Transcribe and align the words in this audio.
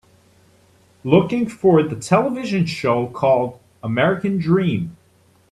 Looking 1.03 1.47
for 1.47 1.83
the 1.83 1.95
television 1.95 2.65
show 2.65 3.05
called 3.05 3.59
American 3.83 4.39
Dream 4.39 4.97